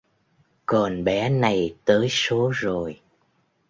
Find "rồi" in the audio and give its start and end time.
2.55-2.99